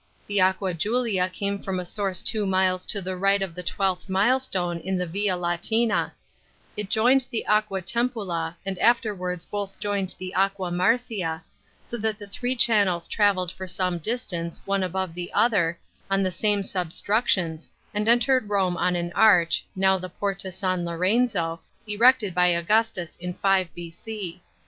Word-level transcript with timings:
The 0.25 0.41
Aqua 0.41 0.73
Julia 0.73 1.29
came 1.29 1.59
from 1.59 1.79
a 1.79 1.85
source 1.85 2.23
two 2.23 2.47
miles 2.47 2.87
to 2.87 3.03
the 3.03 3.15
right 3.15 3.39
of 3.39 3.53
the 3.53 3.61
twelfth 3.61 4.09
milestone 4.09 4.81
on 4.83 4.97
the 4.97 5.05
Via 5.05 5.37
Latina; 5.37 6.11
it 6.75 6.89
joined 6.89 7.27
the 7.29 7.45
Aqua 7.45 7.83
Tepula, 7.83 8.55
and 8.65 8.79
afterwards 8.79 9.45
both 9.45 9.79
joined 9.79 10.15
the 10.17 10.33
Aqua 10.33 10.71
Marcia, 10.71 11.43
so 11.83 11.97
that 11.99 12.17
the 12.17 12.25
three 12.25 12.55
channels 12.55 13.07
travelled 13.07 13.51
for 13.51 13.67
some 13.67 13.99
distance, 13.99 14.59
one 14.65 14.81
above 14.81 15.13
the 15.13 15.31
other, 15.33 15.77
on 16.09 16.23
the 16.23 16.31
same 16.31 16.63
substructions, 16.63 17.69
and 17.93 18.07
entered 18.07 18.49
Rome 18.49 18.77
on 18.77 18.95
an 18.95 19.11
arch 19.13 19.63
(now 19.75 19.99
the 19.99 20.09
Porta 20.09 20.51
San 20.51 20.83
Lorenzo), 20.83 21.59
erected 21.85 22.33
by 22.33 22.47
Augustus 22.47 23.17
in 23.17 23.35
5 23.35 23.69
B.C. 23.75 24.41